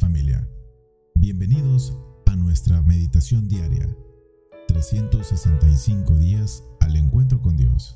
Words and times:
Familia. 0.00 0.44
Bienvenidos 1.14 1.96
a 2.26 2.34
nuestra 2.34 2.82
meditación 2.82 3.46
diaria. 3.46 3.86
365 4.66 6.14
días 6.14 6.64
al 6.80 6.96
encuentro 6.96 7.40
con 7.40 7.56
Dios. 7.56 7.94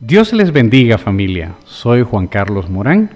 Dios 0.00 0.32
les 0.32 0.52
bendiga 0.52 0.98
familia. 0.98 1.54
Soy 1.64 2.02
Juan 2.02 2.26
Carlos 2.26 2.68
Morán 2.68 3.10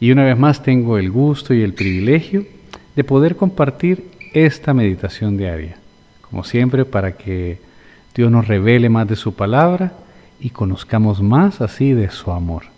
y 0.00 0.10
una 0.10 0.24
vez 0.24 0.36
más 0.36 0.64
tengo 0.64 0.98
el 0.98 1.08
gusto 1.08 1.54
y 1.54 1.62
el 1.62 1.74
privilegio 1.74 2.44
de 2.96 3.04
poder 3.04 3.36
compartir 3.36 4.10
esta 4.34 4.74
meditación 4.74 5.36
diaria. 5.36 5.76
Como 6.22 6.42
siempre 6.42 6.84
para 6.84 7.16
que 7.16 7.60
Dios 8.16 8.32
nos 8.32 8.48
revele 8.48 8.88
más 8.88 9.06
de 9.06 9.14
su 9.14 9.34
palabra 9.34 9.92
y 10.40 10.50
conozcamos 10.50 11.22
más 11.22 11.60
así 11.60 11.92
de 11.92 12.10
su 12.10 12.32
amor. 12.32 12.77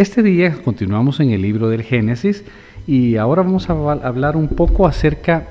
Este 0.00 0.22
día 0.22 0.56
continuamos 0.64 1.20
en 1.20 1.28
el 1.28 1.42
libro 1.42 1.68
del 1.68 1.82
Génesis 1.82 2.42
y 2.86 3.16
ahora 3.16 3.42
vamos 3.42 3.68
a 3.68 3.74
hablar 3.74 4.34
un 4.34 4.48
poco 4.48 4.86
acerca, 4.86 5.48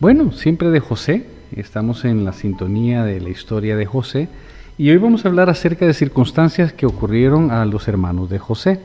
bueno, 0.00 0.32
siempre 0.32 0.70
de 0.70 0.80
José. 0.80 1.24
Estamos 1.54 2.04
en 2.04 2.24
la 2.24 2.32
sintonía 2.32 3.04
de 3.04 3.20
la 3.20 3.28
historia 3.28 3.76
de 3.76 3.86
José 3.86 4.28
y 4.76 4.90
hoy 4.90 4.96
vamos 4.96 5.24
a 5.24 5.28
hablar 5.28 5.50
acerca 5.50 5.86
de 5.86 5.94
circunstancias 5.94 6.72
que 6.72 6.84
ocurrieron 6.84 7.52
a 7.52 7.64
los 7.64 7.86
hermanos 7.86 8.28
de 8.28 8.40
José. 8.40 8.80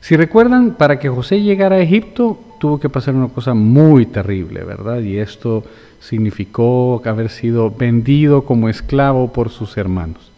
Si 0.00 0.14
recuerdan, 0.14 0.74
para 0.74 0.98
que 0.98 1.08
José 1.08 1.40
llegara 1.40 1.76
a 1.76 1.80
Egipto 1.80 2.38
tuvo 2.60 2.78
que 2.78 2.90
pasar 2.90 3.14
una 3.14 3.28
cosa 3.28 3.54
muy 3.54 4.04
terrible, 4.04 4.62
¿verdad? 4.62 5.00
Y 5.00 5.16
esto 5.16 5.64
significó 6.00 7.00
haber 7.06 7.30
sido 7.30 7.70
vendido 7.70 8.44
como 8.44 8.68
esclavo 8.68 9.32
por 9.32 9.48
sus 9.48 9.78
hermanos 9.78 10.32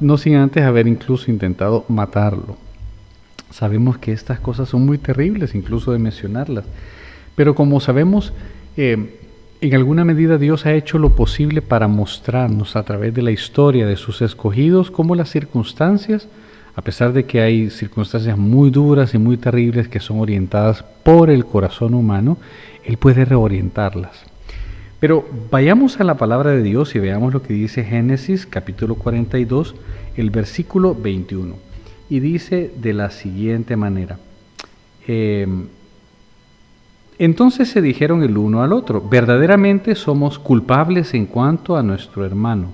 no 0.00 0.18
sin 0.18 0.36
antes 0.36 0.62
haber 0.62 0.86
incluso 0.86 1.30
intentado 1.30 1.84
matarlo. 1.88 2.56
Sabemos 3.50 3.98
que 3.98 4.12
estas 4.12 4.38
cosas 4.38 4.68
son 4.68 4.86
muy 4.86 4.98
terribles, 4.98 5.54
incluso 5.54 5.92
de 5.92 5.98
mencionarlas. 5.98 6.64
Pero 7.34 7.54
como 7.54 7.80
sabemos, 7.80 8.32
eh, 8.76 9.18
en 9.60 9.74
alguna 9.74 10.04
medida 10.04 10.38
Dios 10.38 10.66
ha 10.66 10.74
hecho 10.74 10.98
lo 10.98 11.16
posible 11.16 11.62
para 11.62 11.88
mostrarnos 11.88 12.76
a 12.76 12.82
través 12.82 13.12
de 13.12 13.22
la 13.22 13.30
historia 13.30 13.86
de 13.86 13.96
sus 13.96 14.22
escogidos 14.22 14.90
cómo 14.90 15.14
las 15.14 15.30
circunstancias, 15.30 16.28
a 16.76 16.82
pesar 16.82 17.12
de 17.12 17.24
que 17.24 17.40
hay 17.40 17.70
circunstancias 17.70 18.38
muy 18.38 18.70
duras 18.70 19.14
y 19.14 19.18
muy 19.18 19.36
terribles 19.36 19.88
que 19.88 20.00
son 20.00 20.20
orientadas 20.20 20.84
por 21.02 21.28
el 21.28 21.44
corazón 21.44 21.94
humano, 21.94 22.38
Él 22.84 22.96
puede 22.96 23.24
reorientarlas. 23.24 24.29
Pero 25.00 25.24
vayamos 25.50 25.98
a 25.98 26.04
la 26.04 26.18
palabra 26.18 26.50
de 26.50 26.62
Dios 26.62 26.94
y 26.94 26.98
veamos 26.98 27.32
lo 27.32 27.42
que 27.42 27.54
dice 27.54 27.84
Génesis 27.84 28.44
capítulo 28.44 28.96
42, 28.96 29.74
el 30.16 30.28
versículo 30.28 30.94
21. 30.94 31.56
Y 32.10 32.20
dice 32.20 32.70
de 32.76 32.92
la 32.92 33.10
siguiente 33.10 33.76
manera. 33.76 34.18
Em, 35.06 35.68
entonces 37.18 37.70
se 37.70 37.80
dijeron 37.80 38.22
el 38.22 38.36
uno 38.36 38.62
al 38.62 38.74
otro, 38.74 39.00
verdaderamente 39.00 39.94
somos 39.94 40.38
culpables 40.38 41.14
en 41.14 41.24
cuanto 41.24 41.76
a 41.76 41.82
nuestro 41.82 42.26
hermano, 42.26 42.72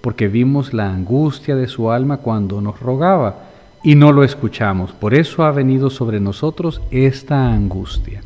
porque 0.00 0.28
vimos 0.28 0.72
la 0.72 0.90
angustia 0.90 1.56
de 1.56 1.66
su 1.66 1.90
alma 1.90 2.18
cuando 2.18 2.60
nos 2.60 2.78
rogaba 2.78 3.48
y 3.82 3.96
no 3.96 4.12
lo 4.12 4.22
escuchamos. 4.22 4.92
Por 4.92 5.12
eso 5.12 5.42
ha 5.42 5.50
venido 5.50 5.90
sobre 5.90 6.20
nosotros 6.20 6.80
esta 6.92 7.52
angustia. 7.52 8.22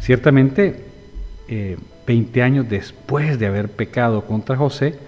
Ciertamente, 0.00 0.84
eh, 1.48 1.76
20 2.06 2.42
años 2.42 2.68
después 2.68 3.38
de 3.38 3.46
haber 3.46 3.70
pecado 3.70 4.22
contra 4.26 4.56
José, 4.56 4.98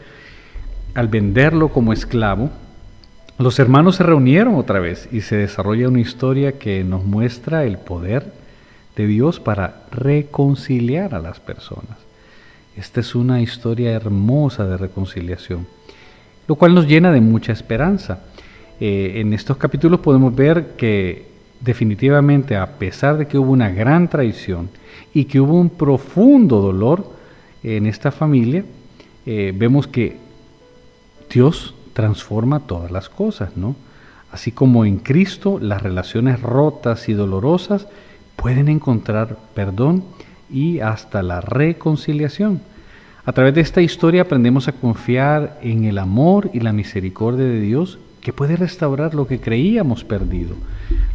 al 0.94 1.08
venderlo 1.08 1.70
como 1.70 1.92
esclavo, 1.92 2.50
los 3.38 3.58
hermanos 3.58 3.96
se 3.96 4.04
reunieron 4.04 4.54
otra 4.54 4.78
vez 4.78 5.08
y 5.10 5.22
se 5.22 5.36
desarrolla 5.36 5.88
una 5.88 6.00
historia 6.00 6.52
que 6.52 6.84
nos 6.84 7.04
muestra 7.04 7.64
el 7.64 7.78
poder 7.78 8.32
de 8.94 9.08
Dios 9.08 9.40
para 9.40 9.82
reconciliar 9.90 11.16
a 11.16 11.18
las 11.18 11.40
personas. 11.40 11.98
Esta 12.76 13.00
es 13.00 13.14
una 13.14 13.40
historia 13.40 13.92
hermosa 13.92 14.66
de 14.66 14.76
reconciliación, 14.76 15.66
lo 16.46 16.54
cual 16.54 16.74
nos 16.74 16.86
llena 16.86 17.10
de 17.10 17.20
mucha 17.20 17.52
esperanza. 17.52 18.20
Eh, 18.80 19.14
en 19.16 19.32
estos 19.32 19.56
capítulos 19.56 20.00
podemos 20.00 20.34
ver 20.34 20.74
que 20.76 21.33
definitivamente 21.64 22.56
a 22.56 22.78
pesar 22.78 23.16
de 23.16 23.26
que 23.26 23.38
hubo 23.38 23.52
una 23.52 23.70
gran 23.70 24.08
traición 24.08 24.68
y 25.14 25.24
que 25.24 25.40
hubo 25.40 25.54
un 25.54 25.70
profundo 25.70 26.60
dolor 26.60 27.10
en 27.62 27.86
esta 27.86 28.12
familia, 28.12 28.64
eh, 29.24 29.52
vemos 29.56 29.86
que 29.86 30.18
Dios 31.32 31.74
transforma 31.94 32.60
todas 32.60 32.90
las 32.90 33.08
cosas, 33.08 33.56
¿no? 33.56 33.74
Así 34.30 34.52
como 34.52 34.84
en 34.84 34.98
Cristo 34.98 35.58
las 35.60 35.82
relaciones 35.82 36.42
rotas 36.42 37.08
y 37.08 37.14
dolorosas 37.14 37.86
pueden 38.36 38.68
encontrar 38.68 39.38
perdón 39.54 40.04
y 40.50 40.80
hasta 40.80 41.22
la 41.22 41.40
reconciliación. 41.40 42.60
A 43.24 43.32
través 43.32 43.54
de 43.54 43.62
esta 43.62 43.80
historia 43.80 44.22
aprendemos 44.22 44.68
a 44.68 44.72
confiar 44.72 45.58
en 45.62 45.84
el 45.84 45.98
amor 45.98 46.50
y 46.52 46.60
la 46.60 46.72
misericordia 46.72 47.46
de 47.46 47.60
Dios 47.60 47.98
que 48.20 48.34
puede 48.34 48.56
restaurar 48.56 49.14
lo 49.14 49.26
que 49.26 49.40
creíamos 49.40 50.04
perdido. 50.04 50.56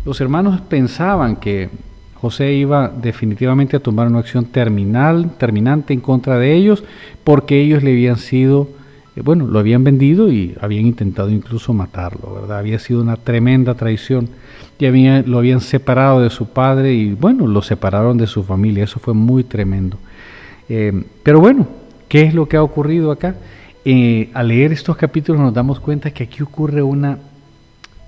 Los 0.10 0.22
hermanos 0.22 0.60
pensaban 0.62 1.36
que 1.36 1.70
José 2.16 2.54
iba 2.54 2.88
definitivamente 2.88 3.78
a 3.78 3.80
tomar 3.80 4.08
una 4.08 4.18
acción 4.18 4.46
terminal, 4.46 5.34
terminante 5.38 5.94
en 5.94 6.00
contra 6.00 6.40
de 6.40 6.56
ellos, 6.56 6.84
porque 7.24 7.62
ellos 7.62 7.84
le 7.84 7.92
habían 7.92 8.18
sido, 8.18 8.70
eh, 9.16 9.22
bueno, 9.22 9.46
lo 9.46 9.60
habían 9.60 9.84
vendido 9.84 10.32
y 10.32 10.56
habían 10.60 10.88
intentado 10.88 11.30
incluso 11.30 11.76
matarlo, 11.76 12.34
¿verdad? 12.34 12.58
Había 12.58 12.80
sido 12.80 13.04
una 13.04 13.18
tremenda 13.18 13.76
traición 13.76 14.30
y 14.80 14.88
había, 14.88 15.22
lo 15.22 15.38
habían 15.38 15.62
separado 15.62 16.22
de 16.22 16.32
su 16.32 16.48
padre 16.48 16.96
y, 16.96 17.14
bueno, 17.14 17.46
lo 17.46 17.62
separaron 17.62 18.18
de 18.18 18.26
su 18.26 18.42
familia. 18.42 18.86
Eso 18.86 19.00
fue 19.00 19.14
muy 19.14 19.44
tremendo. 19.44 20.00
Eh, 20.70 21.04
pero 21.22 21.40
bueno, 21.40 21.68
¿qué 22.08 22.24
es 22.24 22.34
lo 22.34 22.50
que 22.50 22.58
ha 22.58 22.64
ocurrido 22.64 23.12
acá? 23.12 23.36
Eh, 23.86 24.32
al 24.34 24.48
leer 24.48 24.74
estos 24.74 24.98
capítulos 24.98 25.40
nos 25.40 25.54
damos 25.54 25.80
cuenta 25.80 26.10
que 26.10 26.24
aquí 26.24 26.42
ocurre 26.42 26.82
una, 26.82 27.20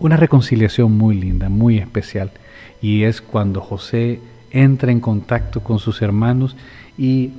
una 0.02 0.18
reconciliación 0.18 0.98
muy 0.98 1.16
linda, 1.16 1.48
muy 1.48 1.78
especial. 1.78 2.32
Y 2.82 3.04
es 3.04 3.22
cuando 3.22 3.62
José 3.62 4.20
entra 4.50 4.92
en 4.92 5.00
contacto 5.00 5.62
con 5.62 5.78
sus 5.78 6.02
hermanos 6.02 6.58
y 6.98 7.32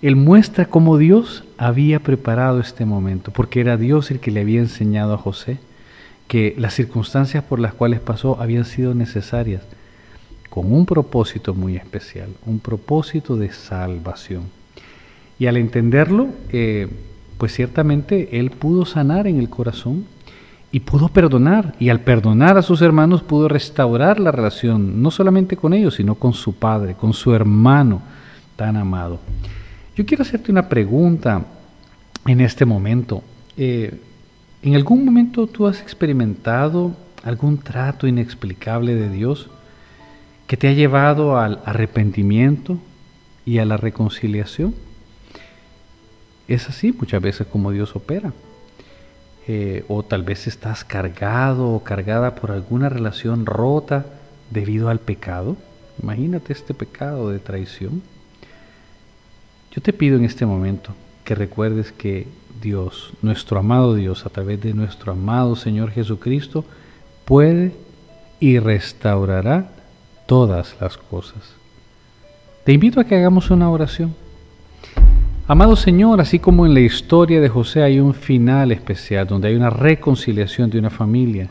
él 0.00 0.16
muestra 0.16 0.64
cómo 0.64 0.96
Dios 0.96 1.44
había 1.58 2.00
preparado 2.00 2.58
este 2.58 2.86
momento, 2.86 3.32
porque 3.32 3.60
era 3.60 3.76
Dios 3.76 4.10
el 4.10 4.18
que 4.18 4.30
le 4.30 4.40
había 4.40 4.60
enseñado 4.60 5.14
a 5.14 5.18
José 5.18 5.58
que 6.26 6.54
las 6.56 6.74
circunstancias 6.74 7.44
por 7.44 7.60
las 7.60 7.74
cuales 7.74 8.00
pasó 8.00 8.40
habían 8.40 8.64
sido 8.64 8.94
necesarias, 8.94 9.62
con 10.48 10.72
un 10.72 10.86
propósito 10.86 11.54
muy 11.54 11.76
especial, 11.76 12.30
un 12.46 12.60
propósito 12.60 13.36
de 13.36 13.52
salvación. 13.52 14.44
Y 15.38 15.46
al 15.46 15.58
entenderlo, 15.58 16.28
eh, 16.50 16.88
pues 17.36 17.52
ciertamente 17.52 18.38
él 18.40 18.50
pudo 18.50 18.86
sanar 18.86 19.26
en 19.26 19.38
el 19.38 19.50
corazón 19.50 20.06
y 20.72 20.80
pudo 20.80 21.08
perdonar. 21.08 21.74
Y 21.78 21.88
al 21.88 22.00
perdonar 22.00 22.58
a 22.58 22.62
sus 22.62 22.82
hermanos 22.82 23.22
pudo 23.22 23.48
restaurar 23.48 24.20
la 24.20 24.32
relación, 24.32 25.02
no 25.02 25.10
solamente 25.10 25.56
con 25.56 25.72
ellos, 25.72 25.94
sino 25.94 26.14
con 26.14 26.32
su 26.32 26.54
padre, 26.54 26.94
con 26.94 27.12
su 27.12 27.32
hermano 27.34 28.02
tan 28.56 28.76
amado. 28.76 29.20
Yo 29.94 30.04
quiero 30.04 30.22
hacerte 30.22 30.52
una 30.52 30.68
pregunta 30.68 31.44
en 32.26 32.40
este 32.40 32.64
momento. 32.64 33.22
Eh, 33.56 34.00
¿En 34.62 34.74
algún 34.74 35.04
momento 35.04 35.46
tú 35.46 35.66
has 35.66 35.80
experimentado 35.80 36.96
algún 37.22 37.58
trato 37.58 38.06
inexplicable 38.06 38.94
de 38.94 39.08
Dios 39.10 39.48
que 40.46 40.56
te 40.56 40.68
ha 40.68 40.72
llevado 40.72 41.38
al 41.38 41.60
arrepentimiento 41.64 42.78
y 43.44 43.58
a 43.58 43.64
la 43.64 43.76
reconciliación? 43.76 44.74
Es 46.48 46.68
así 46.68 46.92
muchas 46.92 47.22
veces 47.22 47.46
como 47.46 47.70
Dios 47.70 47.96
opera. 47.96 48.32
Eh, 49.48 49.84
o 49.86 50.02
tal 50.02 50.24
vez 50.24 50.48
estás 50.48 50.84
cargado 50.84 51.68
o 51.68 51.84
cargada 51.84 52.34
por 52.34 52.50
alguna 52.50 52.88
relación 52.88 53.46
rota 53.46 54.06
debido 54.50 54.88
al 54.88 54.98
pecado. 54.98 55.56
Imagínate 56.02 56.52
este 56.52 56.74
pecado 56.74 57.30
de 57.30 57.38
traición. 57.38 58.02
Yo 59.70 59.80
te 59.82 59.92
pido 59.92 60.16
en 60.16 60.24
este 60.24 60.46
momento 60.46 60.94
que 61.24 61.34
recuerdes 61.34 61.92
que 61.92 62.26
Dios, 62.60 63.12
nuestro 63.22 63.58
amado 63.58 63.94
Dios, 63.94 64.26
a 64.26 64.30
través 64.30 64.60
de 64.60 64.74
nuestro 64.74 65.12
amado 65.12 65.54
Señor 65.54 65.90
Jesucristo, 65.90 66.64
puede 67.24 67.72
y 68.40 68.58
restaurará 68.58 69.70
todas 70.26 70.76
las 70.80 70.96
cosas. 70.96 71.54
Te 72.64 72.72
invito 72.72 72.98
a 72.98 73.04
que 73.04 73.16
hagamos 73.16 73.50
una 73.50 73.70
oración. 73.70 74.14
Amado 75.48 75.76
Señor, 75.76 76.20
así 76.20 76.40
como 76.40 76.66
en 76.66 76.74
la 76.74 76.80
historia 76.80 77.40
de 77.40 77.48
José 77.48 77.84
hay 77.84 78.00
un 78.00 78.14
final 78.14 78.72
especial, 78.72 79.28
donde 79.28 79.46
hay 79.46 79.54
una 79.54 79.70
reconciliación 79.70 80.70
de 80.70 80.80
una 80.80 80.90
familia, 80.90 81.48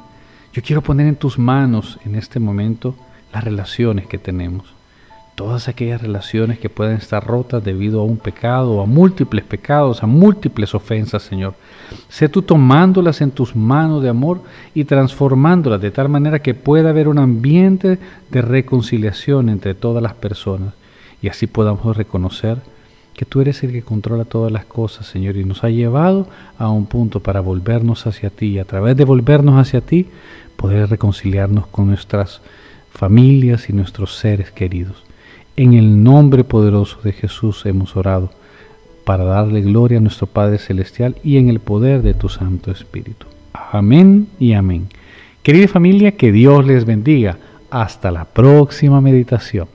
yo 0.51 0.62
quiero 0.62 0.81
poner 0.81 1.07
en 1.07 1.15
tus 1.15 1.39
manos 1.39 1.97
en 2.03 2.15
este 2.15 2.42
momento 2.42 2.94
las 3.31 3.45
relaciones 3.45 4.06
que 4.06 4.18
tenemos. 4.18 4.74
todas 5.36 5.68
aquellas 5.68 6.01
relaciones 6.01 6.59
que 6.59 6.69
pueden 6.69 6.95
estar 6.95 7.25
rotas 7.25 7.62
debido 7.63 8.00
a 8.00 8.03
un 8.06 8.18
pecado, 8.18 8.81
a 8.81 8.86
múltiples 8.86 9.44
pecados, 9.44 10.01
a 10.01 10.07
múltiples 10.07 10.74
ofensas, 10.74 11.24
Señor. 11.24 11.56
Sé 12.07 12.30
tú 12.30 12.42
tomándolas 12.42 13.19
en 13.19 13.31
tus 13.31 13.53
manos 13.53 14.01
de 14.01 14.07
amor 14.07 14.42
y 14.74 14.86
transformándolas 14.86 15.81
de 15.81 15.92
tal 15.92 16.07
manera 16.07 16.39
que 16.39 16.53
pueda 16.53 16.89
haber 16.89 17.09
un 17.09 17.19
ambiente 17.19 17.97
de 18.30 18.42
reconciliación 18.42 19.50
entre 19.50 19.74
todas 19.74 20.01
las 20.03 20.13
personas 20.13 20.74
y 21.21 21.27
así 21.27 21.47
podamos 21.47 21.97
reconocer 21.97 22.59
que 23.16 23.26
tú 23.26 23.42
eres 23.42 23.64
el 23.64 23.72
que 23.72 23.82
controla 23.82 24.26
todas 24.26 24.52
las 24.52 24.66
cosas, 24.66 25.08
Señor, 25.08 25.38
y 25.38 25.46
nos 25.46 25.64
ha 25.64 25.70
llevado 25.70 26.28
a 26.58 26.70
un 26.70 26.86
punto 26.86 27.22
para 27.22 27.40
volvernos 27.40 28.08
hacia 28.08 28.30
ti 28.30 28.48
y 28.48 28.60
a 28.60 28.66
través 28.66 28.98
de 28.98 29.06
volvernos 29.06 29.56
hacia 29.56 29.82
ti 29.82 30.08
poder 30.58 30.90
reconciliarnos 30.90 31.68
con 31.68 31.88
nuestras 31.88 32.42
familias 32.92 33.70
y 33.70 33.74
nuestros 33.74 34.18
seres 34.18 34.52
queridos. 34.52 35.04
En 35.56 35.74
el 35.74 36.04
nombre 36.04 36.44
poderoso 36.44 37.00
de 37.04 37.14
Jesús 37.14 37.66
hemos 37.66 37.96
orado 37.96 38.32
para 39.06 39.24
darle 39.24 39.62
gloria 39.62 40.00
a 40.00 40.02
nuestro 40.02 40.28
Padre 40.28 40.58
Celestial 40.58 41.16
y 41.24 41.38
en 41.38 41.50
el 41.50 41.60
poder 41.60 42.02
de 42.02 42.14
tu 42.14 42.28
Santo 42.28 42.72
Espíritu. 42.72 43.28
Amén 43.54 44.28
y 44.40 44.54
amén. 44.54 44.88
Querida 45.44 45.68
familia, 45.68 46.14
que 46.14 46.32
Dios 46.32 46.66
les 46.66 46.86
bendiga. 46.86 47.38
Hasta 47.70 48.12
la 48.12 48.26
próxima 48.26 49.00
meditación. 49.00 49.75